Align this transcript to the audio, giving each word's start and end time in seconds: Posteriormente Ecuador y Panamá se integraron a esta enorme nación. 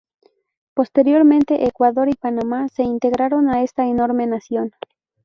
Posteriormente 0.73 1.67
Ecuador 1.67 2.09
y 2.09 2.15
Panamá 2.15 2.67
se 2.69 2.81
integraron 2.81 3.49
a 3.51 3.61
esta 3.61 3.85
enorme 3.85 4.25
nación. 4.25 4.71